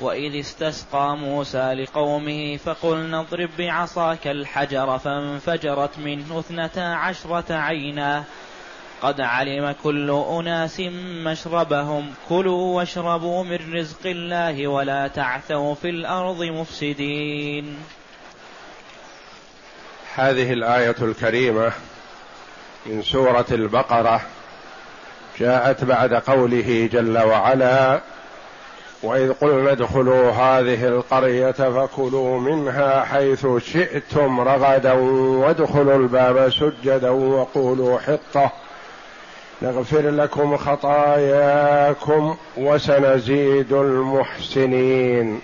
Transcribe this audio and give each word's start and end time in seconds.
واذ 0.00 0.40
استسقى 0.40 1.16
موسى 1.16 1.74
لقومه 1.74 2.56
فقلنا 2.56 3.20
اضرب 3.20 3.50
بعصاك 3.58 4.26
الحجر 4.26 4.98
فانفجرت 4.98 5.98
منه 5.98 6.38
اثنتا 6.38 6.80
عشره 6.80 7.54
عينا 7.54 8.24
قد 9.02 9.20
علم 9.20 9.74
كل 9.82 10.10
اناس 10.10 10.80
مشربهم 11.24 12.12
كلوا 12.28 12.76
واشربوا 12.76 13.44
من 13.44 13.74
رزق 13.74 14.06
الله 14.06 14.68
ولا 14.68 15.08
تعثوا 15.08 15.74
في 15.74 15.90
الأرض 15.90 16.42
مفسدين 16.42 17.76
هذه 20.14 20.52
الآية 20.52 20.96
الكريمة 21.02 21.72
من 22.86 23.02
سورة 23.02 23.46
البقرة 23.50 24.20
جاءت 25.38 25.84
بعد 25.84 26.14
قوله 26.14 26.88
جل 26.92 27.18
وعلا 27.18 28.00
وإذ 29.06 29.32
قلنا 29.32 29.72
ادخلوا 29.72 30.30
هذه 30.30 30.88
القرية 30.88 31.50
فكلوا 31.50 32.40
منها 32.40 33.04
حيث 33.04 33.46
شئتم 33.58 34.40
رغدا 34.40 34.92
وادخلوا 34.92 35.96
الباب 35.96 36.50
سجدا 36.50 37.10
وقولوا 37.10 37.98
حطة. 37.98 38.50
نغفر 39.62 40.10
لكم 40.10 40.56
خطاياكم 40.56 42.36
وسنزيد 42.56 43.72
المحسنين. 43.72 45.40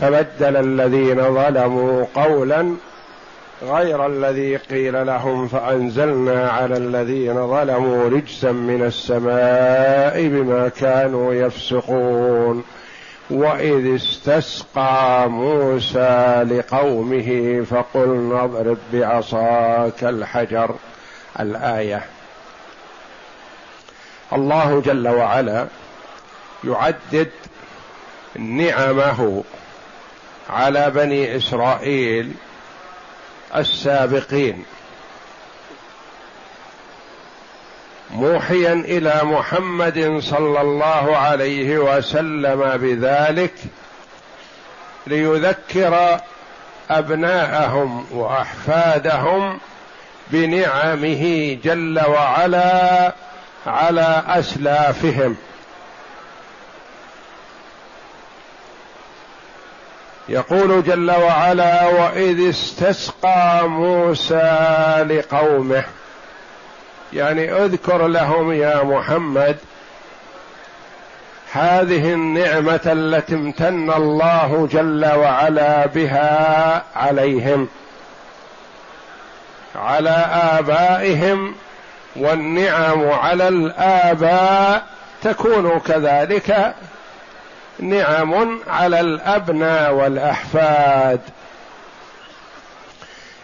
فبدل 0.00 0.56
الذين 0.56 1.34
ظلموا 1.34 2.04
قولا 2.14 2.74
غير 3.62 4.06
الذي 4.06 4.56
قيل 4.56 5.06
لهم 5.06 5.48
فأنزلنا 5.48 6.50
على 6.50 6.76
الذين 6.76 7.34
ظلموا 7.34 8.08
رجزا 8.08 8.52
من 8.52 8.82
السماء 8.82 10.28
بما 10.28 10.68
كانوا 10.68 11.34
يفسقون. 11.34 12.64
واذ 13.30 13.94
استسقى 13.94 15.26
موسى 15.30 16.42
لقومه 16.50 17.62
فقلنا 17.70 18.44
اضرب 18.44 18.78
بعصاك 18.92 20.04
الحجر. 20.04 20.74
الآية. 21.40 22.04
الله 24.32 24.80
جل 24.80 25.08
وعلا 25.08 25.66
يعدد 26.64 27.30
نعمه 28.38 29.44
على 30.50 30.90
بني 30.90 31.36
إسرائيل 31.36 32.32
السابقين. 33.56 34.64
موحيا 38.10 38.72
إلى 38.72 39.20
محمد 39.22 40.18
صلى 40.20 40.60
الله 40.60 41.16
عليه 41.16 41.78
وسلم 41.78 42.76
بذلك 42.76 43.54
ليذكر 45.06 46.20
أبناءهم 46.90 48.06
وأحفادهم 48.10 49.58
بنعمه 50.30 51.54
جل 51.64 52.00
وعلا 52.08 53.12
على 53.66 54.22
أسلافهم. 54.26 55.36
يقول 60.28 60.84
جل 60.84 61.10
وعلا 61.10 61.86
وإذ 61.86 62.48
استسقى 62.48 63.68
موسى 63.68 65.06
لقومه 65.08 65.84
يعني 67.12 67.52
اذكر 67.52 68.06
لهم 68.06 68.52
يا 68.52 68.82
محمد 68.82 69.56
هذه 71.52 72.12
النعمة 72.12 72.80
التي 72.86 73.34
امتن 73.34 73.90
الله 73.92 74.68
جل 74.72 75.06
وعلا 75.06 75.86
بها 75.86 76.84
عليهم 76.96 77.68
على 79.76 80.26
آبائهم 80.58 81.54
والنعم 82.16 83.10
على 83.10 83.48
الآباء 83.48 84.86
تكون 85.22 85.78
كذلك 85.78 86.74
نعم 87.78 88.60
على 88.68 89.00
الأبناء 89.00 89.92
والأحفاد. 89.92 91.20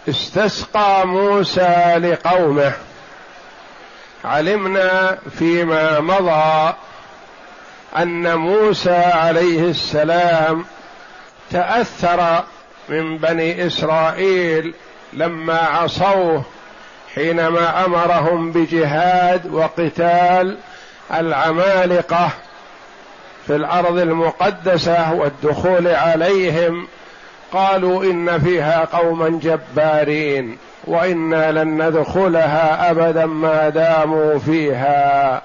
استسقى 0.09 1.07
موسى 1.07 1.95
لقومه. 1.97 2.73
علمنا 4.25 5.19
فيما 5.39 6.01
مضى 6.01 6.75
أن 7.99 8.35
موسى 8.35 8.97
عليه 8.97 9.71
السلام 9.71 10.65
تأثر 11.51 12.45
من 12.89 13.19
بني 13.19 13.67
إسرائيل 13.67 14.75
لما 15.13 15.59
عصوه 15.59 16.43
حينما 17.15 17.85
أمرهم 17.85 18.53
بجهاد 18.53 19.53
وقتال 19.53 20.59
العمالقة 21.15 22.31
في 23.47 23.57
الأرض 23.57 23.99
المقدسة 23.99 25.13
والدخول 25.13 25.89
عليهم. 25.89 26.89
قالوا 27.53 28.05
إن 28.05 28.41
فيها 28.41 28.85
قوما 28.85 29.29
جبارين. 29.29 30.59
وإنا 30.87 31.53
لن 31.53 31.89
ندخلها 31.89 32.91
أبدا 32.91 33.27
ما 33.27 33.69
داموا 33.69 34.39
فيها. 34.39 35.43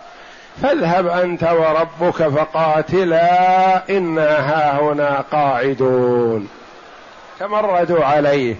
فاذهب 0.63 1.07
أنت 1.07 1.44
وربك 1.44 2.27
فقاتلا 2.27 3.89
إنا 3.89 4.38
هاهنا 4.38 5.23
قاعدون. 5.31 6.47
تمردوا 7.39 8.05
عليه. 8.05 8.55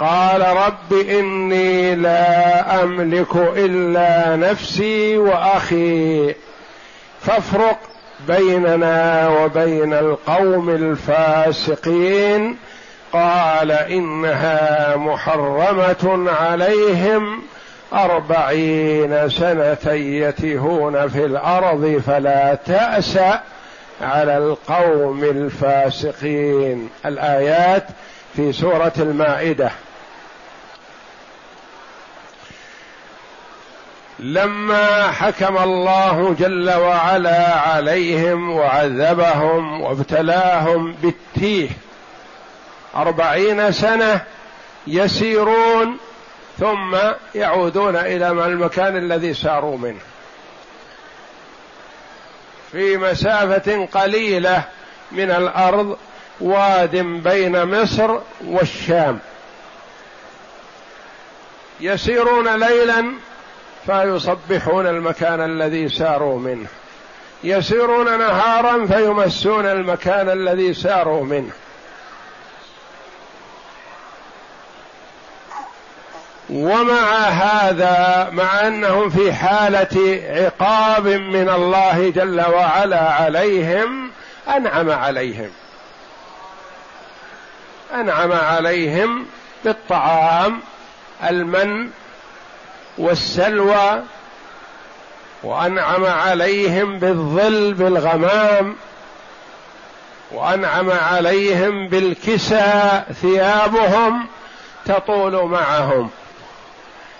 قال 0.00 0.40
رب 0.40 0.92
إني 0.92 1.94
لا 1.94 2.82
أملك 2.82 3.36
إلا 3.36 4.36
نفسي 4.36 5.18
وأخي. 5.18 6.34
فافرق 7.20 7.78
بيننا 8.28 9.28
وبين 9.28 9.92
القوم 9.92 10.70
الفاسقين. 10.70 12.56
قال 13.12 13.72
إنها 13.72 14.96
محرمة 14.96 16.30
عليهم 16.30 17.42
أربعين 17.92 19.28
سنة 19.28 19.92
يتيهون 19.92 21.08
في 21.08 21.24
الأرض 21.24 22.02
فلا 22.06 22.54
تأس 22.54 23.18
على 24.00 24.38
القوم 24.38 25.24
الفاسقين. 25.24 26.88
الآيات 27.06 27.84
في 28.36 28.52
سورة 28.52 28.92
المائدة. 28.98 29.70
لما 34.18 35.12
حكم 35.12 35.58
الله 35.58 36.34
جل 36.38 36.70
وعلا 36.70 37.54
عليهم 37.54 38.50
وعذبهم 38.50 39.80
وابتلاهم 39.80 40.94
بالتيه 41.02 41.68
أربعين 42.98 43.72
سنة 43.72 44.24
يسيرون 44.86 45.98
ثم 46.58 46.96
يعودون 47.34 47.96
إلى 47.96 48.30
المكان 48.30 48.96
الذي 48.96 49.34
ساروا 49.34 49.78
منه. 49.78 50.00
في 52.72 52.96
مسافة 52.96 53.86
قليلة 53.86 54.62
من 55.12 55.30
الأرض 55.30 55.96
واد 56.40 56.96
بين 56.96 57.64
مصر 57.64 58.18
والشام. 58.44 59.18
يسيرون 61.80 62.56
ليلا 62.56 63.12
فيصبحون 63.86 64.86
المكان 64.86 65.40
الذي 65.40 65.88
ساروا 65.88 66.38
منه. 66.38 66.66
يسيرون 67.44 68.18
نهارا 68.18 68.86
فيمسون 68.86 69.66
المكان 69.66 70.28
الذي 70.28 70.74
ساروا 70.74 71.24
منه. 71.24 71.52
ومع 76.50 77.28
هذا 77.28 78.28
مع 78.32 78.66
أنهم 78.66 79.10
في 79.10 79.32
حالة 79.32 80.22
عقاب 80.28 81.06
من 81.06 81.48
الله 81.48 82.10
جل 82.10 82.40
وعلا 82.40 83.12
عليهم 83.12 84.10
أنعم 84.56 84.90
عليهم. 84.90 85.50
أنعم 87.94 88.32
عليهم 88.32 89.26
بالطعام 89.64 90.60
المن 91.28 91.90
والسلوى 92.98 94.02
وأنعم 95.42 96.04
عليهم 96.04 96.98
بالظل 96.98 97.74
بالغمام 97.74 98.76
وأنعم 100.30 100.90
عليهم 100.90 101.88
بالكسى 101.88 103.02
ثيابهم 103.22 104.26
تطول 104.86 105.44
معهم. 105.44 106.10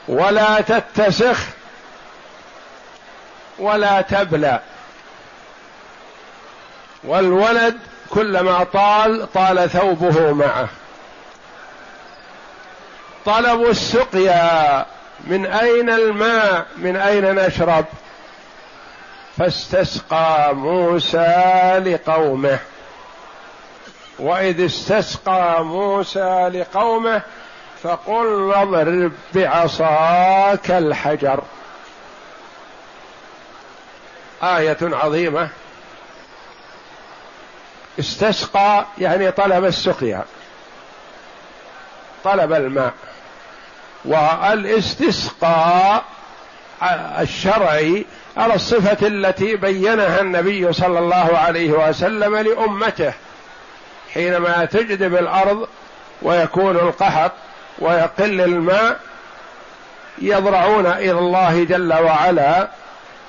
ولا 0.09 0.61
تتسخ 0.61 1.39
ولا 3.59 4.01
تبلى. 4.01 4.61
والولد 7.05 7.79
كلما 8.11 8.65
طال 8.65 9.33
طال 9.33 9.71
ثوبه 9.71 10.33
معه. 10.33 10.69
طلبوا 13.27 13.71
السقيا 13.71 14.87
من 15.25 15.47
أين 15.47 15.91
الماء؟ 15.91 16.67
من 16.77 16.97
أين 16.97 17.35
نشرب؟ 17.35 17.85
فاستسقى 19.39 20.55
موسى 20.55 21.83
لقومه. 21.85 22.59
وإذ 24.19 24.65
استسقى 24.65 25.65
موسى 25.65 26.49
لقومه 26.55 27.23
فقل 27.83 28.53
اضرب 28.55 29.13
بعصاك 29.35 30.71
الحجر. 30.71 31.43
آية 34.43 34.77
عظيمة. 34.83 35.49
استسقى 37.99 38.87
يعني 38.99 39.31
طلب 39.31 39.65
السقيا. 39.65 40.25
طلب 42.25 42.53
الماء. 42.53 42.93
والاستسقاء 44.05 46.05
الشرعي 47.19 48.07
على 48.37 48.55
الصفة 48.55 49.07
التي 49.07 49.57
بينها 49.57 50.21
النبي 50.21 50.73
صلى 50.73 50.99
الله 50.99 51.39
عليه 51.39 51.73
وسلم 51.73 52.37
لأمته 52.37 53.13
حينما 54.15 54.65
تجدب 54.65 55.15
الأرض 55.15 55.69
ويكون 56.23 56.77
القحط 56.77 57.33
ويقل 57.79 58.41
الماء 58.41 59.01
يضرعون 60.19 60.87
إلى 60.87 61.19
الله 61.19 61.65
جل 61.65 61.93
وعلا 61.93 62.69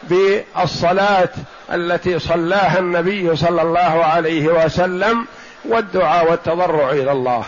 بالصلاة 0.03 1.29
التي 1.73 2.19
صلاها 2.19 2.79
النبي 2.79 3.35
صلى 3.35 3.61
الله 3.61 4.05
عليه 4.05 4.47
وسلم 4.47 5.27
والدعاء 5.65 6.31
والتضرع 6.31 6.89
إلى 6.89 7.11
الله. 7.11 7.43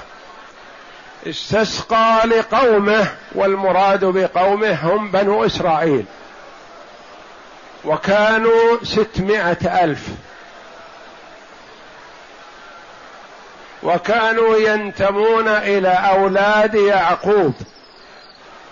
استسقى 1.27 2.21
لقومه 2.25 3.07
والمراد 3.35 4.05
بقومه 4.05 4.77
هم 4.83 5.11
بنو 5.11 5.45
إسرائيل. 5.45 6.05
وكانوا 7.85 8.77
ستمائة 8.83 9.83
ألف. 9.83 10.07
وكانوا 13.83 14.57
ينتمون 14.57 15.47
إلى 15.47 15.89
أولاد 15.89 16.75
يعقوب 16.75 17.53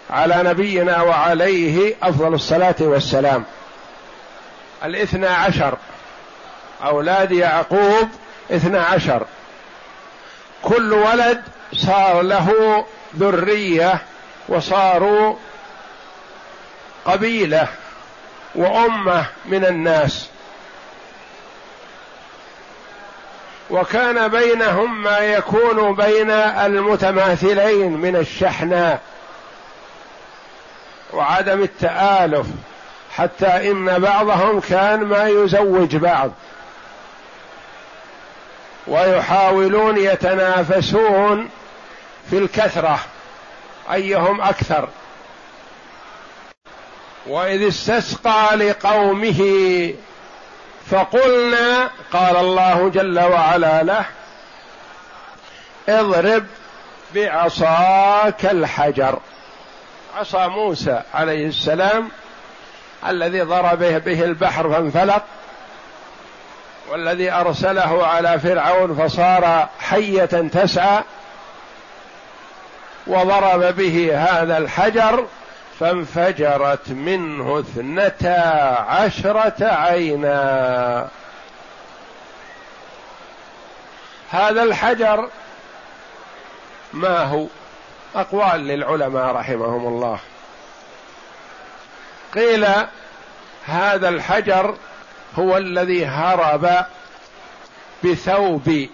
على 0.09 0.43
نبينا 0.43 1.01
وعليه 1.01 1.95
أفضل 2.03 2.33
الصلاة 2.33 2.75
والسلام. 2.79 3.43
الاثنى 4.85 5.27
عشر. 5.27 5.77
أولاد 6.83 7.31
يعقوب 7.31 8.09
اثنى 8.51 8.77
عشر. 8.77 9.25
كل 10.61 10.93
ولد 10.93 11.41
صار 11.73 12.21
له 12.21 12.85
ذرية 13.17 14.01
وصاروا 14.47 15.35
قبيلة 17.05 17.67
وأمة 18.55 19.25
من 19.45 19.65
الناس. 19.65 20.29
وكان 23.69 24.27
بينهم 24.27 25.03
ما 25.03 25.19
يكون 25.19 25.95
بين 25.95 26.31
المتماثلين 26.31 27.91
من 27.91 28.15
الشحناء 28.15 29.01
وعدم 31.13 31.61
التآلف 31.63 32.47
حتى 33.15 33.71
إن 33.71 33.99
بعضهم 33.99 34.59
كان 34.59 34.99
ما 34.99 35.27
يزوج 35.27 35.95
بعض. 35.95 36.31
ويحاولون 38.87 39.97
يتنافسون 39.97 41.49
في 42.29 42.37
الكثرة 42.37 42.99
أيهم 43.91 44.41
أكثر. 44.41 44.89
وإذ 47.27 47.67
استسقى 47.67 48.55
لقومه 48.55 49.41
فقلنا 50.91 51.89
قال 52.13 52.37
الله 52.37 52.89
جل 52.89 53.19
وعلا 53.19 53.83
له 53.83 54.05
اضرب 55.89 56.45
بعصاك 57.15 58.45
الحجر. 58.45 59.19
عصا 60.17 60.47
موسى 60.47 61.01
عليه 61.13 61.47
السلام 61.47 62.09
الذي 63.07 63.41
ضرب 63.41 63.79
به 63.79 64.23
البحر 64.23 64.69
فانفلق 64.69 65.23
والذي 66.89 67.31
أرسله 67.31 68.07
على 68.07 68.39
فرعون 68.39 68.95
فصار 68.95 69.69
حية 69.79 70.25
تسعى 70.25 71.03
وضرب 73.07 73.75
به 73.75 74.17
هذا 74.17 74.57
الحجر 74.57 75.25
فانفجرت 75.79 76.89
منه 76.89 77.59
اثنتا 77.59 78.75
عشرة 78.89 79.65
عينا. 79.65 81.07
هذا 84.29 84.63
الحجر 84.63 85.29
ما 86.93 87.23
هو؟ 87.23 87.47
أقوال 88.15 88.67
للعلماء 88.67 89.35
رحمهم 89.35 89.87
الله. 89.87 90.19
قيل 92.35 92.67
هذا 93.65 94.09
الحجر 94.09 94.75
هو 95.35 95.57
الذي 95.57 96.05
هرب 96.05 96.85
بثوب 98.03 98.87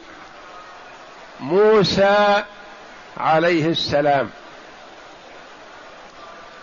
موسى 1.40 2.44
عليه 3.18 3.68
السلام. 3.68 4.30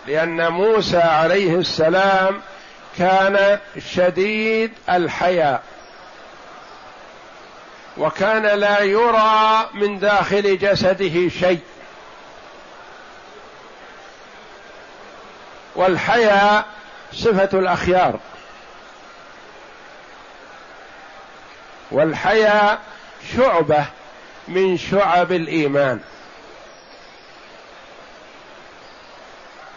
لأن 0.07 0.47
موسى 0.47 0.97
عليه 0.97 1.55
السلام 1.55 2.41
كان 2.97 3.59
شديد 3.93 4.71
الحياء. 4.89 5.63
وكان 7.97 8.59
لا 8.59 8.79
يرى 8.79 9.69
من 9.73 9.99
داخل 9.99 10.57
جسده 10.57 11.29
شيء. 11.29 11.59
والحياء 15.75 16.65
صفة 17.13 17.59
الأخيار. 17.59 18.19
والحياء 21.91 22.79
شعبة 23.35 23.85
من 24.47 24.77
شعب 24.77 25.31
الإيمان. 25.31 25.99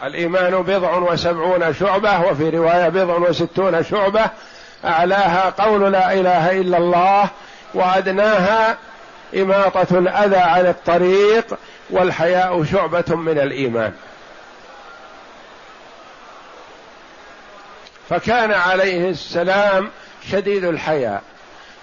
الإيمان 0.05 0.63
بضع 0.63 0.97
وسبعون 0.97 1.75
شعبة 1.75 2.21
وفي 2.21 2.51
رواية 2.51 2.89
بضع 2.89 3.15
وستون 3.15 3.85
شعبة. 3.85 4.31
أعلاها 4.85 5.51
قول 5.51 5.93
لا 5.93 6.13
إله 6.13 6.61
إلا 6.61 6.79
الله 6.79 7.29
وأدناها 7.75 8.77
إماطة 9.37 9.99
الأذى 9.99 10.37
عن 10.37 10.67
الطريق 10.67 11.59
والحياء 11.91 12.65
شعبة 12.65 13.17
من 13.17 13.39
الإيمان. 13.39 13.93
فكان 18.11 18.53
عليه 18.53 19.11
السلام 19.11 19.91
شديد 20.31 20.65
الحياء 20.65 21.23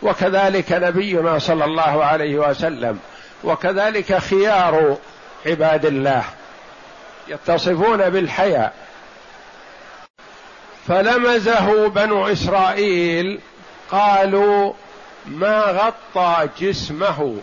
وكذلك 0.02 0.72
نبينا 0.72 1.40
صلى 1.40 1.66
الله 1.66 2.06
عليه 2.06 2.36
وسلم 2.38 3.00
وكذلك 3.44 4.18
خيار 4.18 4.98
عباد 5.46 5.86
الله. 5.86 6.24
يتصفون 7.28 8.10
بالحياء. 8.10 8.74
فلمزه 10.88 11.88
بنو 11.88 12.28
إسرائيل 12.28 13.40
قالوا 13.92 14.74
ما 15.26 15.60
غطى 15.62 16.50
جسمه 16.60 17.38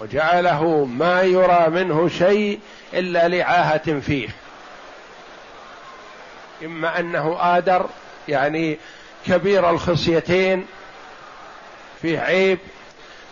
وجعله 0.00 0.84
ما 0.84 1.22
يرى 1.22 1.66
منه 1.68 2.08
شيء 2.08 2.60
إلا 2.94 3.28
لعاهة 3.28 4.00
فيه. 4.00 4.28
إما 6.64 7.00
أنه 7.00 7.36
آدر 7.40 7.86
يعني 8.28 8.78
كبير 9.26 9.70
الخصيتين 9.70 10.66
فيه 12.02 12.20
عيب 12.20 12.58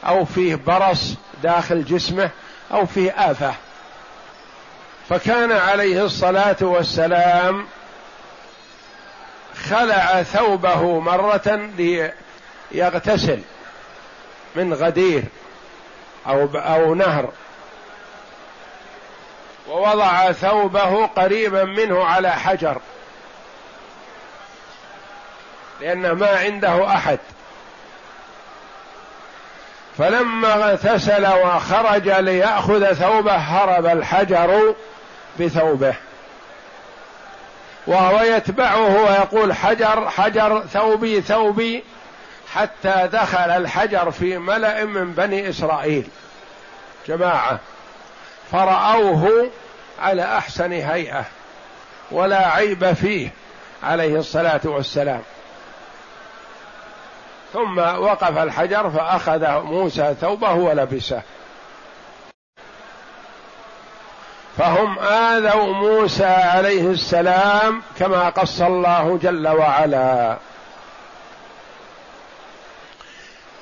أو 0.07 0.25
فيه 0.25 0.55
برص 0.55 1.15
داخل 1.43 1.85
جسمه 1.85 2.31
أو 2.73 2.87
فيه 2.87 3.11
آفة. 3.31 3.55
فكان 5.11 5.53
عليه 5.53 6.05
الصلاة 6.05 6.57
والسلام 6.61 7.67
خلع 9.71 10.23
ثوبه 10.23 11.01
مرة 11.01 11.71
ليغتسل 12.73 13.41
من 14.57 14.75
غدير 14.75 15.23
أو 16.27 16.49
أو 16.55 16.95
نهر. 16.95 17.33
ووضع 19.69 20.33
ثوبه 20.33 21.07
قريبا 21.07 21.65
منه 21.65 22.05
على 22.05 22.33
حجر 22.33 22.81
لأن 25.81 26.11
ما 26.11 26.39
عنده 26.39 26.87
أحد. 26.87 27.19
فلما 29.99 30.55
اغتسل 30.55 31.27
وخرج 31.27 32.09
ليأخذ 32.09 32.93
ثوبه 32.93 33.37
هرب 33.37 33.87
الحجر 33.87 34.75
بثوبه. 35.41 35.95
وهو 37.87 38.21
يتبعه 38.21 39.05
ويقول 39.05 39.53
حجر 39.53 40.11
حجر 40.11 40.63
ثوبي 40.73 41.21
ثوبي 41.21 41.85
حتى 42.55 43.09
دخل 43.13 43.51
الحجر 43.51 44.11
في 44.11 44.39
ملأ 44.39 44.85
من 44.85 45.13
بني 45.13 45.49
إسرائيل. 45.49 46.09
جماعة 47.09 47.59
فرأوه 48.53 49.51
على 50.01 50.39
أحسن 50.39 50.73
هيئة 50.73 51.25
ولا 52.11 52.49
عيب 52.49 52.93
فيه 52.93 53.31
عليه 53.83 54.19
الصلاة 54.19 54.61
والسلام. 54.65 55.23
ثم 57.53 57.79
وقف 57.79 58.39
الحجر 58.39 58.91
فأخذ 58.91 59.61
موسى 59.61 60.15
ثوبه 60.21 60.53
ولبسه. 60.53 61.23
فهم 64.59 64.99
آذوا 64.99 65.73
موسى 65.75 66.25
عليه 66.25 66.91
السلام 66.91 67.83
كما 67.99 68.29
قص 68.29 68.61
الله 68.61 69.19
جل 69.23 69.49
وعلا. 69.49 70.37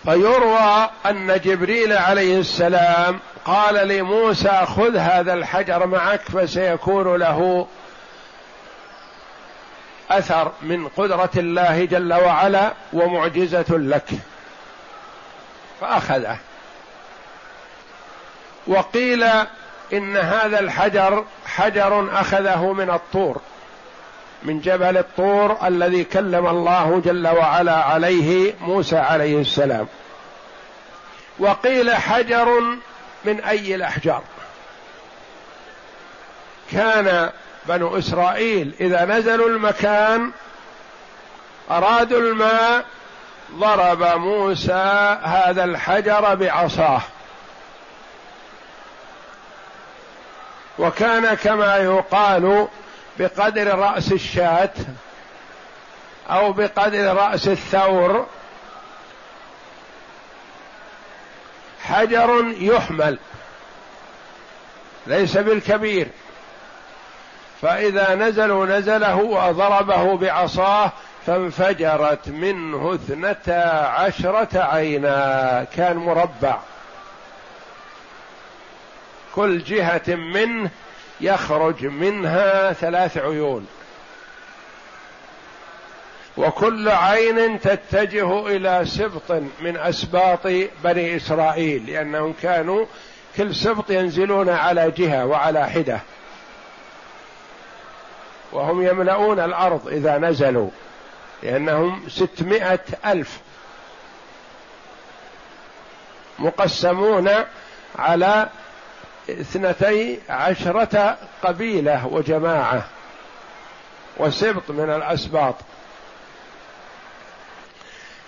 فيروى 0.05 0.91
أن 1.07 1.41
جبريل 1.45 1.93
عليه 1.93 2.41
السلام 2.41 3.21
قال 3.45 3.89
لموسى 3.89 4.67
خذ 4.77 4.97
هذا 4.97 5.35
الحجر 5.35 5.87
معك 5.87 6.21
فسيكون 6.21 7.17
له 7.17 7.67
أثر 10.11 10.53
من 10.63 10.89
قدرة 10.89 11.31
الله 11.37 11.85
جل 11.85 12.15
وعلا 12.15 12.73
ومعجزة 12.93 13.67
لك. 13.71 14.09
فأخذه. 15.81 16.37
وقيل 18.67 19.27
إن 19.93 20.17
هذا 20.17 20.61
الحجر 20.61 21.25
حجر 21.47 22.21
أخذه 22.21 22.73
من 22.73 22.91
الطور 22.91 23.41
من 24.43 24.61
جبل 24.61 24.97
الطور 24.99 25.57
الذي 25.67 26.05
كلم 26.05 26.47
الله 26.47 27.03
جل 27.05 27.29
وعلا 27.29 27.75
عليه 27.75 28.55
موسى 28.61 28.99
عليه 28.99 29.41
السلام. 29.41 29.87
وقيل 31.39 31.95
حجر 31.95 32.61
من 33.25 33.41
أي 33.41 33.75
الأحجار؟ 33.75 34.23
كان 36.73 37.31
بنو 37.67 37.99
إسرائيل 37.99 38.75
إذا 38.81 39.05
نزلوا 39.05 39.49
المكان 39.49 40.31
أرادوا 41.71 42.21
الماء 42.21 42.85
ضرب 43.53 44.03
موسى 44.03 45.19
هذا 45.23 45.65
الحجر 45.65 46.35
بعصاه. 46.35 47.03
وكان 50.79 51.35
كما 51.35 51.77
يقال 51.77 52.69
بقدر 53.19 53.79
رأس 53.79 54.13
الشاة 54.13 54.71
أو 56.31 56.53
بقدر 56.53 57.17
رأس 57.17 57.49
الثور 57.49 58.27
حجر 61.83 62.55
يحمل 62.59 63.19
ليس 65.07 65.37
بالكبير. 65.37 66.09
فإذا 67.63 68.15
نزلوا 68.15 68.67
نزله 68.67 69.17
وضربه 69.17 70.17
بعصاه 70.17 70.93
فانفجرت 71.27 72.29
منه 72.29 72.95
اثنتا 72.95 73.93
عشرة 73.97 74.63
عينا 74.63 75.67
كان 75.77 75.97
مربع. 75.97 76.59
كل 79.39 79.65
جهة 79.65 80.15
منه 80.15 80.71
يخرج 81.21 81.87
منها 81.87 82.73
ثلاث 82.73 83.19
عيون. 83.19 83.67
وكل 86.37 86.89
عين 86.89 87.61
تتجه 87.61 88.47
إلى 88.47 88.85
سبط 88.87 89.43
من 89.61 89.77
أسباط 89.77 90.47
بني 90.85 91.17
إسرائيل 91.17 91.87
لأنهم 91.87 92.35
كانوا 92.43 92.87
كل 93.37 93.55
سبط 93.55 93.91
ينزلون 93.91 94.49
على 94.49 94.91
جهة 94.91 95.27
وعلى 95.27 95.71
حدة. 95.71 96.01
وهم 98.53 98.83
يملؤون 98.83 99.41
الأرض 99.41 99.89
إذا 99.89 100.19
نزلوا 100.19 100.71
لأنهم 101.43 102.09
ستمائة 102.09 102.81
ألف 103.07 103.39
مقسمون 106.39 107.31
على 107.99 108.49
اثنتي 109.31 110.19
عشرة 110.29 111.17
قبيلة 111.43 112.07
وجماعة 112.07 112.85
وسبط 114.17 114.71
من 114.71 114.91
الأسباط. 114.91 115.55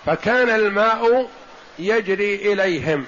فكان 0.05 0.49
الماء 0.49 1.27
يجري 1.79 2.53
إليهم. 2.53 3.05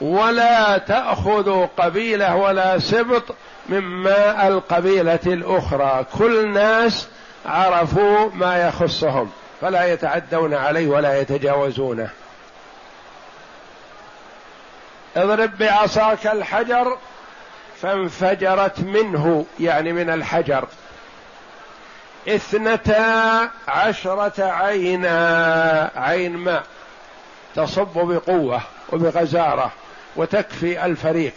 ولا 0.00 0.78
تأخذ 0.78 1.66
قبيلة 1.66 2.36
ولا 2.36 2.78
سبط 2.78 3.24
من 3.68 3.80
ماء 3.80 4.48
القبيلة 4.48 5.20
الأخرى. 5.26 6.06
كل 6.18 6.48
ناس 6.48 7.08
عرفوا 7.46 8.30
ما 8.34 8.68
يخصهم. 8.68 9.30
فلا 9.60 9.92
يتعدون 9.92 10.54
عليه 10.54 10.86
ولا 10.86 11.20
يتجاوزونه. 11.20 12.10
اضرب 15.16 15.58
بعصاك 15.58 16.26
الحجر 16.26 16.98
فانفجرت 17.82 18.80
منه 18.80 19.46
يعني 19.60 19.92
من 19.92 20.10
الحجر. 20.10 20.68
اثنتا 22.28 23.50
عشرة 23.68 24.44
عينا 24.44 25.90
عين 25.96 26.36
ماء 26.36 26.62
تصب 27.54 27.94
بقوة 27.94 28.60
وبغزارة 28.92 29.72
وتكفي 30.16 30.84
الفريق. 30.84 31.34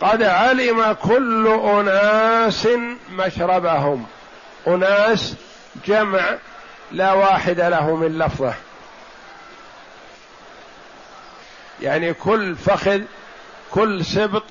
قد 0.00 0.22
علم 0.22 0.92
كل 0.92 1.48
أناس 1.48 2.68
مشربهم. 3.10 4.06
أناس 4.66 5.34
جمع 5.86 6.20
لا 6.92 7.12
واحد 7.12 7.60
له 7.60 7.96
من 7.96 8.18
لفظه. 8.18 8.54
يعني 11.80 12.14
كل 12.14 12.56
فخذ 12.56 13.00
كل 13.70 14.04
سبط 14.04 14.42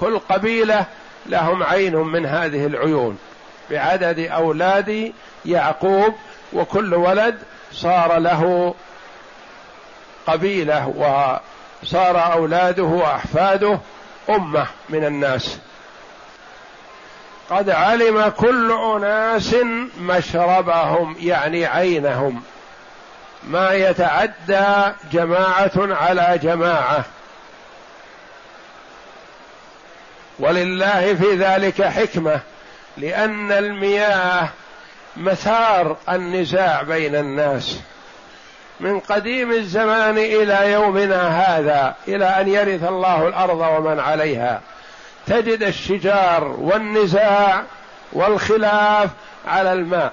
كل 0.00 0.18
قبيلة 0.18 0.86
لهم 1.26 1.62
عين 1.62 1.96
من 1.96 2.26
هذه 2.26 2.66
العيون. 2.66 3.18
بعدد 3.70 4.18
أولاد 4.18 5.12
يعقوب 5.44 6.14
وكل 6.52 6.94
ولد 6.94 7.38
صار 7.72 8.18
له 8.18 8.74
قبيلة 10.26 10.88
وصار 10.88 12.32
أولاده 12.32 12.82
وأحفاده 12.82 13.78
أمة 14.30 14.66
من 14.88 15.04
الناس. 15.04 15.58
قد 17.50 17.70
علم 17.70 18.28
كل 18.28 18.72
أناس 18.72 19.56
مشربهم 20.00 21.16
يعني 21.20 21.66
عينهم. 21.66 22.42
ما 23.48 23.72
يتعدى 23.72 24.92
جماعة 25.12 25.72
على 25.76 26.38
جماعة. 26.42 27.04
ولله 30.38 31.14
في 31.14 31.36
ذلك 31.36 31.82
حكمة 31.82 32.40
لأن 32.96 33.52
المياه 33.52 34.48
مثار 35.16 35.96
النزاع 36.08 36.82
بين 36.82 37.14
الناس. 37.14 37.80
من 38.80 39.00
قديم 39.00 39.52
الزمان 39.52 40.18
إلى 40.18 40.72
يومنا 40.72 41.28
هذا 41.28 41.94
إلى 42.08 42.24
أن 42.24 42.48
يرث 42.48 42.84
الله 42.84 43.28
الأرض 43.28 43.58
ومن 43.58 44.00
عليها. 44.00 44.60
تجد 45.26 45.62
الشجار 45.62 46.44
والنزاع 46.44 47.62
والخلاف 48.12 49.10
على 49.46 49.72
الماء. 49.72 50.12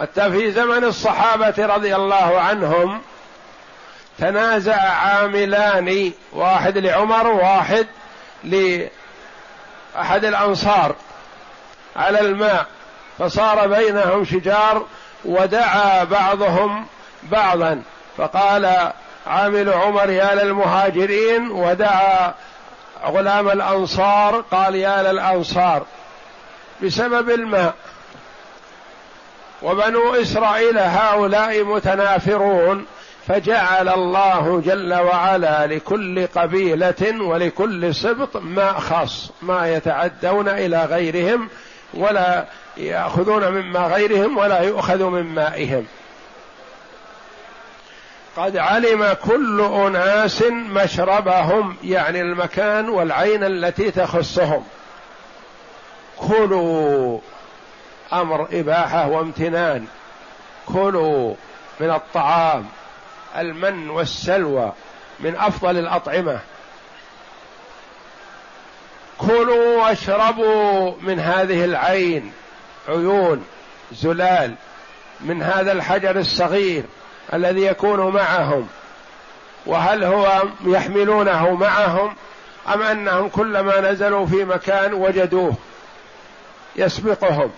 حتى 0.00 0.30
في 0.30 0.52
زمن 0.52 0.84
الصحابة 0.84 1.54
رضي 1.58 1.96
الله 1.96 2.40
عنهم 2.40 3.00
تنازع 4.18 4.76
عاملان 4.76 6.12
واحد 6.32 6.78
لعمر 6.78 7.26
وواحد 7.26 7.86
لأحد 8.44 10.24
الأنصار 10.24 10.94
على 11.96 12.20
الماء 12.20 12.66
فصار 13.18 13.66
بينهم 13.66 14.24
شجار 14.24 14.86
ودعا 15.24 16.04
بعضهم 16.04 16.86
بعضا 17.22 17.82
فقال 18.16 18.92
عامل 19.26 19.72
عمر 19.72 20.10
يا 20.10 20.34
للمهاجرين 20.34 21.50
ودعا 21.50 22.34
غلام 23.06 23.48
الأنصار 23.48 24.44
قال 24.50 24.74
يا 24.74 25.12
للأنصار 25.12 25.86
بسبب 26.82 27.30
الماء. 27.30 27.74
وبنو 29.62 30.14
إسرائيل 30.14 30.78
هؤلاء 30.78 31.64
متنافرون 31.64 32.86
فجعل 33.26 33.88
الله 33.88 34.62
جل 34.64 34.94
وعلا 34.94 35.66
لكل 35.66 36.26
قبيلة 36.26 37.22
ولكل 37.22 37.94
سبط 37.94 38.36
ماء 38.36 38.80
خاص 38.80 39.30
ما 39.42 39.74
يتعدون 39.74 40.48
إلى 40.48 40.84
غيرهم 40.84 41.48
ولا 41.94 42.46
يأخذون 42.76 43.48
مما 43.48 43.80
غيرهم 43.80 44.38
ولا 44.38 44.60
يؤخذ 44.60 45.04
من 45.04 45.22
مائهم. 45.22 45.86
قد 48.36 48.56
علم 48.56 49.16
كل 49.24 49.60
أناس 49.60 50.42
مشربهم 50.52 51.76
يعني 51.84 52.20
المكان 52.20 52.88
والعين 52.88 53.44
التي 53.44 53.90
تخصهم. 53.90 54.64
كلوا 56.18 57.18
أمر 58.12 58.48
إباحة 58.52 59.08
وامتنان. 59.08 59.86
كلوا 60.66 61.34
من 61.80 61.90
الطعام 61.90 62.66
المن 63.36 63.90
والسلوى 63.90 64.72
من 65.20 65.36
أفضل 65.36 65.78
الأطعمة. 65.78 66.40
كلوا 69.18 69.82
واشربوا 69.82 70.92
من 71.00 71.20
هذه 71.20 71.64
العين 71.64 72.32
عيون 72.88 73.44
زلال 73.92 74.54
من 75.20 75.42
هذا 75.42 75.72
الحجر 75.72 76.18
الصغير 76.18 76.84
الذي 77.34 77.62
يكون 77.62 78.14
معهم. 78.14 78.68
وهل 79.66 80.04
هو 80.04 80.42
يحملونه 80.64 81.54
معهم 81.54 82.14
أم 82.74 82.82
أنهم 82.82 83.28
كلما 83.28 83.80
نزلوا 83.80 84.26
في 84.26 84.44
مكان 84.44 84.94
وجدوه 84.94 85.54
يسبقهم؟ 86.76 87.50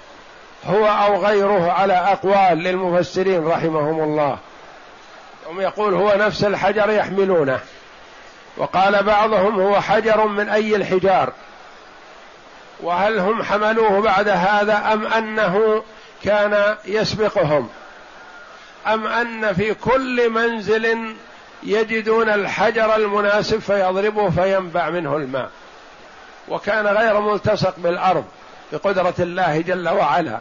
هو 0.67 0.87
أو 0.87 1.25
غيره 1.27 1.73
على 1.73 1.93
أقوال 1.93 2.59
للمفسرين 2.59 3.47
رحمهم 3.47 4.03
الله. 4.03 4.39
هم 5.51 5.61
يقول 5.61 5.95
هو 5.95 6.15
نفس 6.17 6.45
الحجر 6.45 6.91
يحملونه. 6.91 7.61
وقال 8.57 9.03
بعضهم 9.03 9.61
هو 9.61 9.81
حجر 9.81 10.27
من 10.27 10.49
أي 10.49 10.77
الحجار. 10.77 11.33
وهل 12.81 13.19
هم 13.19 13.43
حملوه 13.43 14.01
بعد 14.01 14.29
هذا 14.29 14.93
أم 14.93 15.07
أنه 15.07 15.83
كان 16.25 16.77
يسبقهم؟ 16.85 17.69
أم 18.87 19.07
أن 19.07 19.53
في 19.53 19.75
كل 19.75 20.31
منزل 20.31 21.15
يجدون 21.63 22.29
الحجر 22.29 22.97
المناسب 22.97 23.59
فيضربه 23.59 24.31
فينبع 24.31 24.91
منه 24.91 25.17
الماء. 25.17 25.51
وكان 26.49 26.87
غير 26.87 27.21
ملتصق 27.21 27.75
بالأرض. 27.79 28.25
بقدرة 28.73 29.15
الله 29.19 29.61
جل 29.61 29.89
وعلا. 29.89 30.39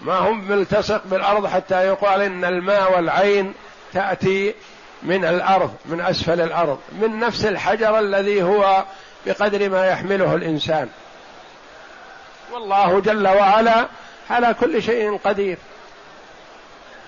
ما 0.00 0.18
هم 0.18 0.48
ملتصق 0.48 1.02
بالأرض 1.04 1.46
حتى 1.46 1.86
يقال 1.86 2.22
إن 2.22 2.44
الماء 2.44 2.96
والعين 2.96 3.54
تأتي 3.92 4.54
من 5.02 5.24
الأرض 5.24 5.74
من 5.86 6.00
أسفل 6.00 6.40
الأرض 6.40 6.78
من 6.92 7.18
نفس 7.18 7.44
الحجر 7.44 7.98
الذي 7.98 8.42
هو 8.42 8.84
بقدر 9.26 9.68
ما 9.68 9.86
يحمله 9.86 10.34
الإنسان. 10.34 10.88
والله 12.52 13.00
جل 13.00 13.28
وعلا 13.28 13.88
على 14.30 14.54
كل 14.60 14.82
شيء 14.82 15.20
قدير. 15.24 15.58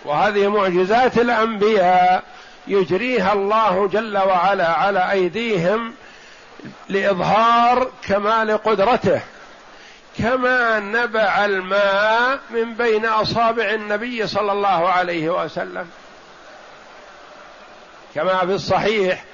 وهذه 0.04 0.48
معجزات 0.48 1.18
الأنبياء 1.18 2.22
يجريها 2.66 3.32
الله 3.32 3.88
جل 3.88 4.18
وعلا 4.18 4.68
على 4.68 5.10
أيديهم 5.10 5.94
لإظهار 6.88 7.90
كمال 8.08 8.62
قدرته. 8.62 9.20
كما 10.18 10.80
نبع 10.80 11.44
الماء 11.44 12.40
من 12.50 12.74
بين 12.74 13.06
أصابع 13.06 13.64
النبي 13.64 14.26
صلى 14.26 14.52
الله 14.52 14.88
عليه 14.88 15.44
وسلم. 15.44 15.88
كما 18.14 18.38
في 18.38 18.52
الصحيح 18.54 19.24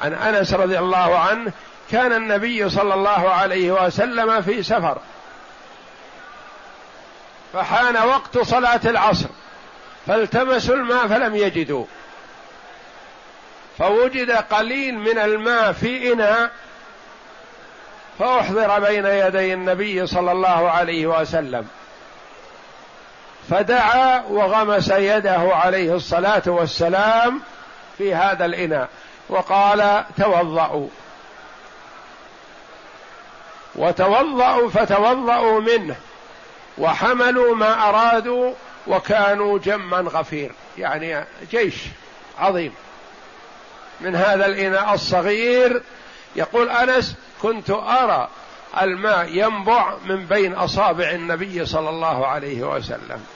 عن 0.00 0.14
أنس 0.14 0.54
رضي 0.54 0.78
الله 0.78 1.18
عنه 1.18 1.52
كان 1.90 2.12
النبي 2.12 2.70
صلى 2.70 2.94
الله 2.94 3.30
عليه 3.30 3.72
وسلم 3.72 4.42
في 4.42 4.62
سفر. 4.62 4.98
فحان 7.52 7.96
وقت 7.96 8.38
صلاة 8.38 8.80
العصر 8.84 9.28
فالتمسوا 10.06 10.74
الماء 10.74 11.06
فلم 11.06 11.34
يجدوا. 11.34 11.84
فوجد 13.78 14.30
قليل 14.30 14.98
من 14.98 15.18
الماء 15.18 15.72
في 15.72 16.12
إناء 16.12 16.50
فأحضر 18.18 18.80
بين 18.80 19.06
يدي 19.06 19.54
النبي 19.54 20.06
صلى 20.06 20.32
الله 20.32 20.70
عليه 20.70 21.06
وسلم. 21.06 21.68
فدعا 23.50 24.22
وغمس 24.28 24.90
يده 24.90 25.50
عليه 25.54 25.94
الصلاة 25.94 26.42
والسلام 26.46 27.40
في 27.98 28.14
هذا 28.14 28.44
الإناء 28.44 28.88
وقال 29.28 30.04
توضأوا 30.16 30.88
وتوضأوا 33.74 34.70
فتوضأوا 34.70 35.60
منه 35.60 35.96
وحملوا 36.78 37.54
ما 37.54 37.88
أرادوا 37.88 38.52
وكانوا 38.86 39.58
جما 39.58 39.96
غفير. 39.96 40.52
يعني 40.78 41.24
جيش 41.50 41.74
عظيم. 42.38 42.74
من 44.00 44.16
هذا 44.16 44.46
الإناء 44.46 44.94
الصغير 44.94 45.82
يقول 46.36 46.70
أنس 46.70 47.14
كنت 47.42 47.70
أرى 47.70 48.28
الماء 48.80 49.28
ينبع 49.28 49.96
من 50.04 50.26
بين 50.26 50.54
أصابع 50.54 51.10
النبي 51.10 51.66
صلى 51.66 51.90
الله 51.90 52.26
عليه 52.26 52.62
وسلم. 52.62 53.26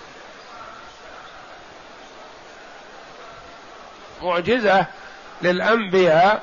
معجزة 4.23 4.87
للأنبياء 5.43 6.43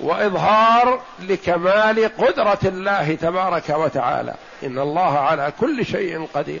وإظهار 0.00 1.00
لكمال 1.20 2.16
قدرة 2.18 2.58
الله 2.64 3.14
تبارك 3.14 3.68
وتعالى. 3.68 4.34
إن 4.64 4.78
الله 4.78 5.18
على 5.18 5.52
كل 5.60 5.86
شيء 5.86 6.28
قدير. 6.34 6.60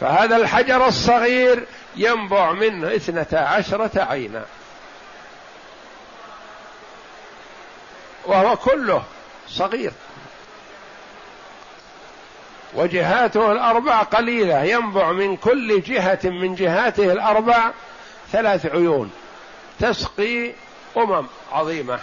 فهذا 0.00 0.36
الحجر 0.36 0.86
الصغير 0.86 1.66
ينبع 1.96 2.52
منه 2.52 2.96
اثنتا 2.96 3.36
عشرة 3.36 4.02
عينا. 4.02 4.44
وهو 8.30 8.56
كله 8.56 9.02
صغير. 9.48 9.92
وجهاته 12.74 13.52
الأربع 13.52 14.02
قليلة 14.02 14.62
ينبع 14.64 15.12
من 15.12 15.36
كل 15.36 15.82
جهة 15.82 16.18
من 16.24 16.54
جهاته 16.54 17.12
الأربع 17.12 17.70
ثلاث 18.32 18.66
عيون. 18.66 19.12
تسقي 19.80 20.52
أمم 20.96 21.26
عظيمة. 21.52 21.98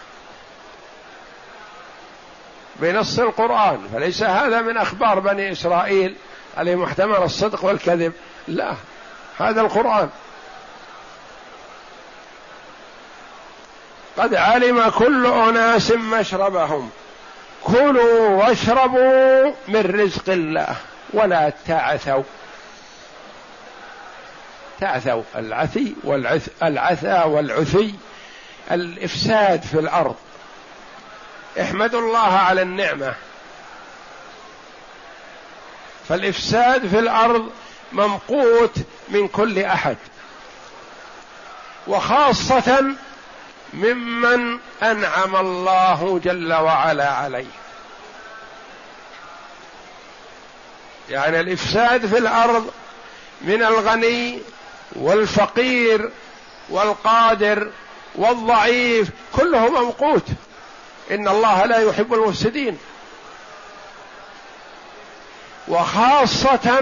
بنص 2.76 3.20
القرآن. 3.20 3.90
فليس 3.94 4.24
هذا 4.24 4.62
من 4.62 4.78
أخبار 4.78 5.20
بني 5.20 5.52
إسرائيل 5.52 6.16
عليه 6.58 6.76
محتمل 6.76 7.24
الصدق 7.24 7.66
والكذب. 7.66 8.14
لا 8.48 8.74
هذا 9.38 9.62
القرآن. 9.62 10.10
قد 14.18 14.36
علم 14.36 14.90
كل 14.90 15.26
أناس 15.26 15.92
مشربهم. 15.92 16.90
كلوا 17.64 18.30
واشربوا 18.30 19.52
من 19.68 20.02
رزق 20.02 20.30
الله 20.30 20.76
ولا 21.14 21.52
تعثوا. 21.68 22.24
تعثوا 24.80 25.24
العثي 25.36 25.96
والعث 26.04 26.48
العثى 26.64 27.24
والعثي 27.26 27.96
الإفساد 28.72 29.64
في 29.64 29.80
الأرض. 29.80 30.16
احمدوا 31.62 32.02
الله 32.02 32.38
على 32.38 32.62
النعمة. 32.62 33.14
فالإفساد 36.10 36.88
في 36.88 37.00
الأرض 37.00 37.52
ممقوت 37.94 38.76
من 39.10 39.28
كل 39.28 39.60
أحد. 39.60 39.98
وخاصة 41.88 42.84
ممن 43.74 44.60
أنعم 44.84 45.36
الله 45.36 46.22
جل 46.24 46.54
وعلا 46.54 47.10
عليه. 47.10 47.46
يعني 51.10 51.40
الإفساد 51.40 52.06
في 52.06 52.18
الأرض 52.18 52.72
من 53.42 53.64
الغني 53.64 54.40
والفقير 54.96 56.12
والقادر 56.70 57.72
والضعيف 58.16 59.10
كله 59.36 59.70
ممقوت 59.70 60.26
إن 61.12 61.28
الله 61.28 61.66
لا 61.66 61.78
يحب 61.78 62.14
المفسدين. 62.14 62.78
وخاصة 65.68 66.82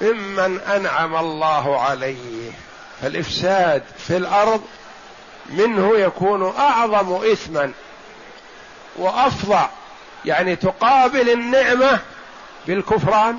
ممن 0.00 0.60
أنعم 0.60 1.16
الله 1.16 1.80
عليه. 1.80 2.50
فالإفساد 3.02 3.82
في 3.98 4.16
الأرض 4.16 4.62
منه 5.48 5.98
يكون 5.98 6.54
أعظم 6.58 7.14
اثما 7.32 7.72
وافظع 8.96 9.68
يعني 10.24 10.56
تقابل 10.56 11.30
النعمة 11.30 11.98
بالكفران. 12.66 13.38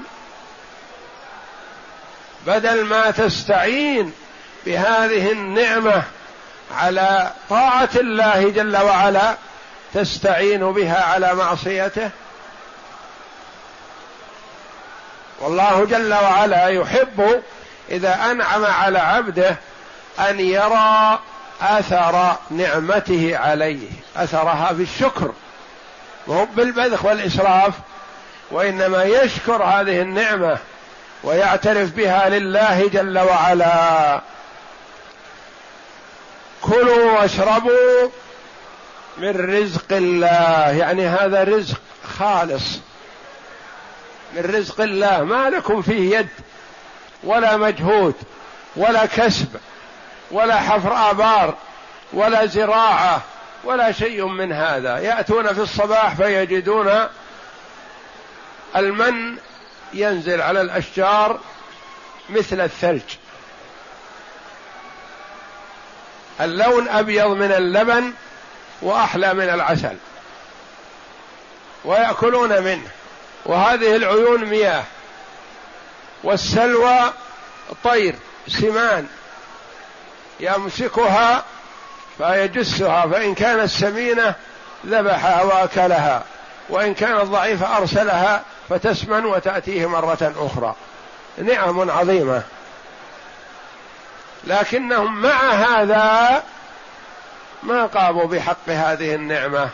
بدل 2.47 2.85
ما 2.85 3.11
تستعين 3.11 4.13
بهذه 4.65 5.31
النعمة 5.31 6.03
على 6.77 7.31
طاعة 7.49 7.89
الله 7.95 8.49
جل 8.49 8.77
وعلا 8.77 9.35
تستعين 9.93 10.71
بها 10.71 11.03
على 11.03 11.35
معصيته. 11.35 12.09
والله 15.39 15.85
جل 15.85 16.13
وعلا 16.13 16.67
يحب 16.67 17.43
إذا 17.91 18.31
أنعم 18.31 18.65
على 18.65 18.99
عبده 18.99 19.55
أن 20.19 20.39
يرى 20.39 21.19
أثر 21.61 22.35
نعمته 22.51 23.37
عليه 23.37 23.87
أثرها 24.15 24.71
بالشكر 24.71 25.33
وهو 26.27 26.45
بالبذخ 26.45 27.05
والإسراف 27.05 27.73
وإنما 28.51 29.03
يشكر 29.03 29.63
هذه 29.63 30.01
النعمة 30.01 30.57
ويعترف 31.23 31.91
بها 31.91 32.29
لله 32.29 32.87
جل 32.87 33.19
وعلا. 33.19 34.21
كلوا 36.61 37.11
واشربوا 37.11 38.09
من 39.17 39.55
رزق 39.55 39.91
الله 39.91 40.71
يعني 40.71 41.07
هذا 41.07 41.43
رزق 41.43 41.81
خالص. 42.19 42.79
من 44.33 44.55
رزق 44.55 44.81
الله 44.81 45.23
ما 45.23 45.49
لكم 45.49 45.81
فيه 45.81 46.17
يد 46.17 46.29
ولا 47.23 47.57
مجهود 47.57 48.15
ولا 48.75 49.05
كسب. 49.05 49.47
ولا 50.31 50.59
حفر 50.59 51.09
آبار 51.11 51.53
ولا 52.13 52.45
زراعة 52.45 53.21
ولا 53.63 53.91
شيء 53.91 54.25
من 54.25 54.51
هذا. 54.51 54.97
يأتون 54.99 55.53
في 55.53 55.61
الصباح 55.61 56.15
فيجدون 56.15 57.07
المن 58.75 59.37
ينزل 59.93 60.41
على 60.41 60.61
الأشجار 60.61 61.39
مثل 62.29 62.61
الثلج. 62.61 63.01
اللون 66.41 66.87
أبيض 66.87 67.27
من 67.27 67.51
اللبن 67.51 68.13
وأحلى 68.81 69.33
من 69.33 69.49
العسل. 69.49 69.97
ويأكلون 71.85 72.63
منه. 72.63 72.87
وهذه 73.45 73.95
العيون 73.95 74.45
مياه. 74.45 74.83
والسلوى 76.23 77.13
طير 77.83 78.15
سمان. 78.47 79.07
يمسكها 80.39 81.43
فيجسها 82.17 83.07
فإن 83.07 83.35
كانت 83.35 83.69
سمينة 83.69 84.35
ذبحها 84.85 85.43
وأكلها 85.43 86.23
وإن 86.69 86.93
كانت 86.93 87.21
ضعيفة 87.21 87.77
أرسلها 87.77 88.43
فتسمن 88.69 89.25
وتأتيه 89.25 89.85
مرة 89.85 90.33
أخرى. 90.37 90.75
نعم 91.37 91.91
عظيمة. 91.91 92.43
لكنهم 94.47 95.21
مع 95.21 95.51
هذا 95.51 96.43
ما 97.63 97.85
قاموا 97.85 98.25
بحق 98.25 98.69
هذه 98.69 99.15
النعمة 99.15 99.69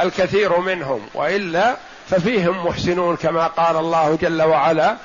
الكثير 0.00 0.58
منهم 0.58 1.08
وإلا 1.14 1.76
ففيهم 2.10 2.66
محسنون 2.66 3.16
كما 3.16 3.46
قال 3.46 3.76
الله 3.76 4.18
جل 4.22 4.42
وعلا 4.42 4.96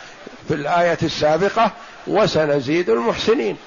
في 0.48 0.54
الآية 0.54 0.98
السابقة 1.04 1.72
وسنزيد 2.08 2.90
المحسنين 2.90 3.58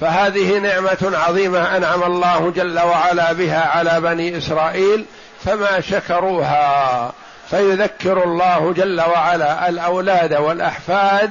فهذه 0.00 0.58
نعمة 0.58 1.12
عظيمة 1.26 1.76
أنعم 1.76 2.02
الله 2.02 2.52
جل 2.56 2.78
وعلا 2.78 3.32
بها 3.32 3.70
على 3.76 4.00
بني 4.00 4.38
إسرائيل 4.38 5.04
فما 5.44 5.80
شكروها. 5.80 7.12
فيذكر 7.50 8.24
الله 8.24 8.72
جل 8.72 9.00
وعلا 9.00 9.68
الأولاد 9.68 10.34
والأحفاد 10.34 11.30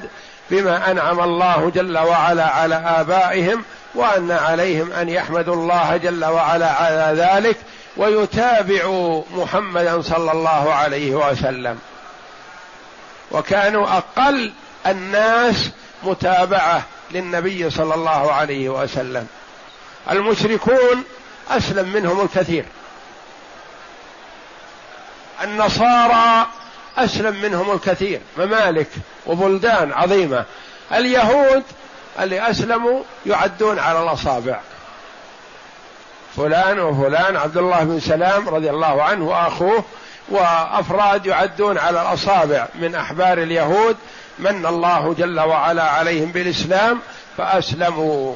بما 0.52 0.92
أنعم 0.92 1.20
الله 1.20 1.72
جل 1.76 1.98
وعلا 1.98 2.46
على 2.46 2.76
آبائهم 2.76 3.64
وأن 3.96 4.32
عليهم 4.32 4.92
أن 4.92 5.10
يحمدوا 5.10 5.56
الله 5.56 5.98
جل 5.98 6.26
وعلا 6.26 6.72
على 6.72 7.14
ذلك 7.18 7.58
ويتابعوا 7.98 9.24
محمدا 9.32 10.02
صلى 10.02 10.32
الله 10.32 10.74
عليه 10.74 11.16
وسلم. 11.16 11.80
وكانوا 13.32 13.88
أقل 13.98 14.54
الناس 14.88 15.70
متابعة 16.04 16.82
للنبي 17.14 17.70
صلى 17.70 17.96
الله 17.96 18.32
عليه 18.34 18.70
وسلم. 18.70 19.28
المشركون 20.12 21.04
أسلم 21.50 21.90
منهم 21.90 22.22
الكثير. 22.22 22.66
النصارى 25.44 26.48
أسلم 26.98 27.42
منهم 27.42 27.72
الكثير. 27.72 28.22
ممالك 28.38 28.88
وبلدان 29.26 29.94
عظيمة. 29.94 30.46
اليهود 30.92 31.64
اللي 32.20 32.50
أسلموا 32.50 33.04
يعدون 33.26 33.80
على 33.80 34.04
الأصابع. 34.04 34.60
فلان 36.38 36.80
وفلان 36.80 37.38
عبد 37.38 37.58
الله 37.58 37.84
بن 37.84 38.00
سلام 38.00 38.50
رضي 38.50 38.70
الله 38.70 39.04
عنه 39.04 39.26
وأخوه 39.28 39.84
وأفراد 40.30 41.26
يعدون 41.26 41.78
على 41.78 42.02
الأصابع 42.02 42.68
من 42.76 42.96
أحبار 42.96 43.38
اليهود 43.38 43.98
من 44.40 44.66
الله 44.66 45.14
جل 45.14 45.40
وعلا 45.40 45.84
عليهم 45.84 46.32
بالإسلام 46.32 47.00
فأسلموا. 47.38 48.36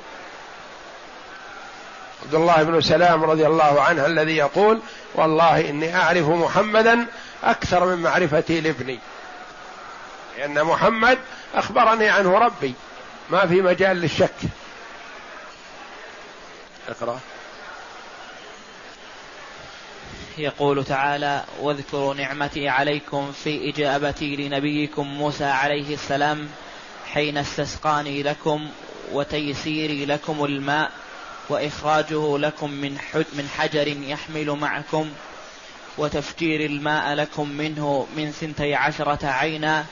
عبد 2.23 2.35
الله 2.35 2.63
بن 2.63 2.81
سلام 2.81 3.23
رضي 3.23 3.47
الله 3.47 3.81
عنه 3.81 4.05
الذي 4.05 4.37
يقول 4.37 4.81
والله 5.15 5.69
إني 5.69 5.95
أعرف 5.95 6.29
محمدا 6.29 7.05
أكثر 7.43 7.85
من 7.85 8.01
معرفتي 8.01 8.61
لابني. 8.61 8.99
لأن 10.37 10.63
محمد 10.63 11.17
أخبرني 11.55 12.09
عنه 12.09 12.37
ربي. 12.37 12.73
ما 13.29 13.47
في 13.47 13.61
مجال 13.61 13.97
للشك. 13.97 14.35
اقرأ. 16.89 17.19
يقول 20.37 20.85
تعالى 20.85 21.43
واذكروا 21.61 22.13
نعمتي 22.13 22.69
عليكم 22.69 23.31
في 23.31 23.69
إجابتي 23.69 24.35
لنبيكم 24.35 25.07
موسى 25.07 25.45
عليه 25.45 25.93
السلام 25.93 26.49
حين 27.13 27.37
استسقاني 27.37 28.23
لكم 28.23 28.69
وتيسيري 29.11 30.05
لكم 30.05 30.45
الماء 30.45 30.91
وإخراجه 31.49 32.37
لكم 32.37 32.71
من 32.71 32.97
من 33.13 33.49
حجر 33.57 33.87
يحمل 33.87 34.51
معكم 34.51 35.09
وتفجير 35.97 36.65
الماء 36.65 37.13
لكم 37.13 37.49
منه 37.49 38.07
من 38.17 38.31
ثنتي 38.31 38.75
عشرة 38.75 39.27
عينا 39.27 39.85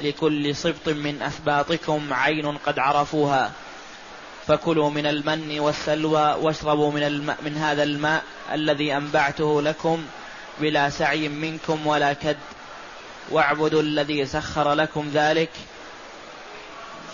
لكل 0.00 0.56
سبط 0.56 0.88
من 0.88 1.22
أسباطكم 1.22 2.12
عين 2.12 2.46
قد 2.46 2.78
عرفوها 2.78 3.52
فكلوا 4.46 4.90
من 4.90 5.06
المن 5.06 5.60
والسلوى 5.60 6.36
واشربوا 6.40 6.92
من, 6.92 7.02
الماء 7.02 7.36
من 7.44 7.56
هذا 7.56 7.82
الماء 7.82 8.22
الذي 8.52 8.96
أنبعته 8.96 9.62
لكم 9.62 10.04
بلا 10.60 10.90
سعي 10.90 11.28
منكم 11.28 11.86
ولا 11.86 12.12
كد. 12.12 12.36
واعبدوا 13.30 13.82
الذي 13.82 14.26
سخر 14.26 14.72
لكم 14.72 15.10
ذلك. 15.14 15.50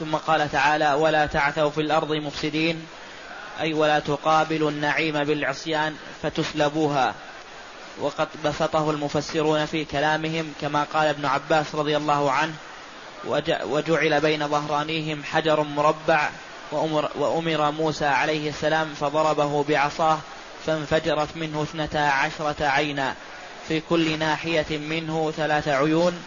ثم 0.00 0.16
قال 0.16 0.52
تعالى 0.52 0.92
ولا 0.92 1.26
تعثوا 1.26 1.70
في 1.70 1.80
الأرض 1.80 2.12
مفسدين 2.12 2.86
أي 3.60 3.74
ولا 3.74 3.98
تقابلوا 3.98 4.70
النعيم 4.70 5.24
بالعصيان 5.24 5.96
فتسلبوها. 6.22 7.14
وقد 8.00 8.28
بسطه 8.44 8.90
المفسرون 8.90 9.66
في 9.66 9.84
كلامهم 9.84 10.52
كما 10.60 10.84
قال 10.84 11.08
ابن 11.08 11.26
عباس 11.26 11.74
رضي 11.74 11.96
الله 11.96 12.32
عنه 12.32 12.54
وجعل 13.64 14.20
بين 14.20 14.48
ظهرانيهم 14.48 15.24
حجر 15.24 15.62
مربع 15.62 16.30
وأمر, 16.72 17.10
وأمر 17.14 17.70
موسى 17.70 18.06
عليه 18.06 18.48
السلام 18.48 18.94
فضربه 18.94 19.64
بعصاه 19.64 20.18
فانفجرت 20.66 21.28
منه 21.36 21.62
اثنتا 21.62 21.98
عشرة 21.98 22.64
عينا. 22.66 23.14
في 23.68 23.80
كل 23.80 24.18
ناحية 24.18 24.78
منه 24.78 25.32
ثلاث 25.36 25.68
عيون 25.68 26.22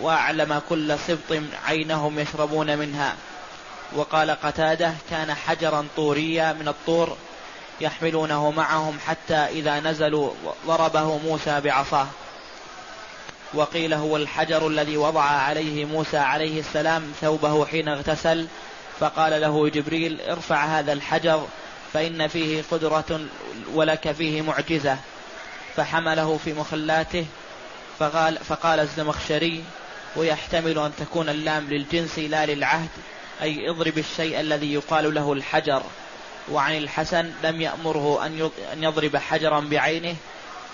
وأعلم 0.00 0.62
كل 0.68 0.98
سبط 0.98 1.42
عينهم 1.66 2.18
يشربون 2.18 2.78
منها. 2.78 3.14
وقال 3.92 4.30
قتادة 4.30 4.94
كان 5.10 5.34
حجرا 5.34 5.86
طوريا 5.96 6.52
من 6.52 6.68
الطور 6.68 7.16
يحملونه 7.80 8.50
معهم 8.50 8.98
حتى 9.06 9.34
إذا 9.34 9.80
نزلوا 9.80 10.30
ضربه 10.66 11.18
موسى 11.18 11.60
بعصاه. 11.60 12.06
وقيل 13.54 13.94
هو 13.94 14.16
الحجر 14.16 14.66
الذي 14.66 14.96
وضع 14.96 15.22
عليه 15.22 15.84
موسى 15.84 16.18
عليه 16.18 16.60
السلام 16.60 17.12
ثوبه 17.20 17.66
حين 17.66 17.88
اغتسل 17.88 18.46
فقال 19.00 19.40
له 19.40 19.68
جبريل 19.68 20.20
ارفع 20.20 20.64
هذا 20.64 20.92
الحجر 20.92 21.46
فإن 21.92 22.28
فيه 22.28 22.62
قدرة 22.70 23.20
ولك 23.74 24.12
فيه 24.12 24.42
معجزة. 24.42 24.96
فحمله 25.76 26.38
في 26.44 26.52
مخلاته 26.52 27.26
فقال, 27.98 28.38
فقال 28.48 28.80
الزمخشري 28.80 29.64
ويحتمل 30.16 30.78
أن 30.78 30.92
تكون 30.98 31.28
اللام 31.28 31.68
للجنس 31.70 32.18
لا 32.18 32.46
للعهد 32.46 32.88
أي 33.42 33.70
اضرب 33.70 33.98
الشيء 33.98 34.40
الذي 34.40 34.72
يقال 34.72 35.14
له 35.14 35.32
الحجر. 35.32 35.82
وعن 36.50 36.76
الحسن 36.76 37.32
لم 37.42 37.60
يأمره 37.60 38.26
أن 38.72 38.82
يضرب 38.82 39.16
حجرا 39.16 39.60
بعينه. 39.60 40.16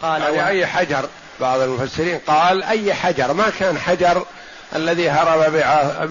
قال 0.03 0.23
يعني 0.23 0.49
أي 0.49 0.67
حجر؟ 0.67 1.09
بعض 1.41 1.61
المفسرين 1.61 2.19
قال 2.19 2.63
أي 2.63 2.95
حجر 2.95 3.33
ما 3.33 3.51
كان 3.59 3.79
حجر 3.79 4.27
الذي 4.75 5.11
هرب 5.11 5.53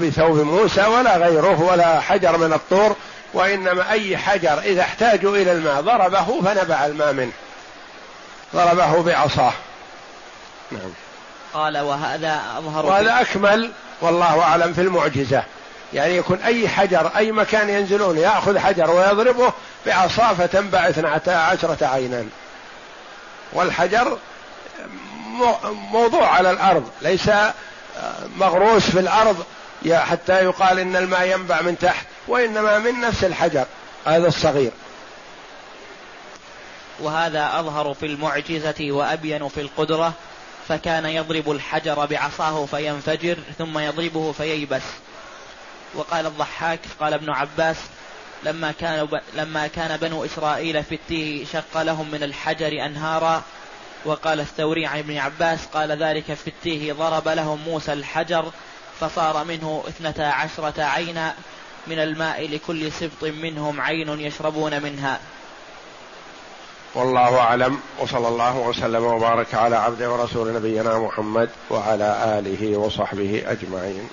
بثوب 0.02 0.38
موسى 0.38 0.86
ولا 0.86 1.18
غيره 1.18 1.62
ولا 1.62 2.00
حجر 2.00 2.38
من 2.38 2.54
الطور 2.54 2.96
وإنما 3.34 3.92
أي 3.92 4.18
حجر 4.18 4.60
إذا 4.60 4.82
احتاجوا 4.82 5.38
إلى 5.38 5.52
الماء 5.52 5.82
ضربه 5.82 6.42
فنبع 6.42 6.86
الماء 6.86 7.14
منه. 7.14 7.32
ضربه 8.56 9.04
بعصاه. 9.04 9.54
نعم. 10.72 10.92
قال 11.54 11.78
وهذا 11.78 12.42
أظهر 12.58 12.86
وهذا 12.86 13.22
أكمل 13.22 13.72
والله 14.02 14.42
أعلم 14.42 14.74
في 14.74 14.82
المعجزة. 14.82 15.44
يعني 15.94 16.18
يكون 16.18 16.40
أي 16.42 16.70
حجر 16.70 17.12
أي 17.18 17.32
مكان 17.32 17.70
ينزلون 17.70 18.18
يأخذ 18.18 18.60
حجر 18.60 18.92
ويضربه 18.92 19.54
بعصا 19.86 20.34
فتنبع 20.34 20.90
اثنتا 20.90 21.32
عشرة 21.32 21.86
عينا. 21.86 22.26
والحجر 23.54 24.18
موضوع 25.92 26.28
على 26.28 26.52
الأرض 26.52 26.90
ليس 27.02 27.30
مغروس 28.38 28.90
في 28.90 29.00
الأرض 29.00 29.44
حتى 29.92 30.44
يقال 30.44 30.80
إن 30.80 30.96
الماء 30.96 31.28
ينبع 31.28 31.62
من 31.62 31.78
تحت 31.78 32.06
وإنما 32.28 32.80
من 32.80 33.02
نفس 33.02 33.24
الحجر 33.24 33.66
هذا 34.06 34.28
الصغير. 34.28 34.72
وهذا 37.00 37.60
أظهر 37.60 37.94
في 37.94 38.06
المعجزة 38.06 38.92
وأبين 38.92 39.48
في 39.48 39.62
القدرة 39.62 40.14
فكان 40.68 41.06
يضرب 41.06 41.52
الحجر 41.52 42.06
بعصاه 42.06 42.66
فينفجر 42.66 43.38
ثم 43.58 43.80
يضربه 43.80 44.32
فييبس. 44.32 44.84
وقال 45.96 46.26
الضحاك 46.26 46.80
قال 47.00 47.14
ابن 47.14 47.30
عباس 47.30 47.76
لما 48.44 48.72
كان 48.72 49.08
لما 49.34 49.68
كان 49.68 49.98
بنو 49.98 50.26
إسرائيل 50.26 50.84
في 50.84 50.96
التيه 50.96 51.46
شق 51.46 51.82
لهم 51.82 52.12
من 52.12 52.24
الحجر 52.24 52.86
أنهارا 52.86 53.44
وقال 54.06 54.40
الثوري 54.40 54.86
عن 54.86 55.00
ابن 55.00 55.18
عباس 55.18 55.66
قال 55.66 55.92
ذلك 55.92 56.34
في 56.34 56.48
التيه 56.48 56.94
ضرب 56.94 57.28
لهم 57.28 57.60
موسى 57.60 57.94
الحجر 57.94 58.52
فصار 59.00 59.44
منه 59.44 59.84
اثنتا 59.88 60.22
عشرة 60.22 60.84
عينا 60.84 61.34
من 61.88 62.00
الماء 62.00 62.48
لكل 62.48 62.92
سبط 62.92 63.24
منهم 63.24 63.82
عين 63.82 64.20
يشربون 64.20 64.84
منها. 64.84 65.20
والله 66.96 67.40
أعلم 67.40 67.80
وصلى 68.00 68.28
الله 68.28 68.58
وسلم 68.58 69.04
وبارك 69.04 69.56
على 69.56 69.76
عبده 69.76 70.12
ورسول 70.12 70.54
نبينا 70.54 71.00
محمد 71.00 71.50
وعلى 71.70 72.40
آله 72.40 72.78
وصحبه 72.78 73.44
أجمعين. 73.48 74.10